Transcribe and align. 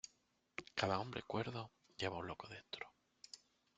Cada 0.73 0.97
hombre 0.99 1.21
cuerdo 1.21 1.69
lleva 1.95 2.17
un 2.17 2.25
loco 2.25 2.47
dentro. 2.47 2.91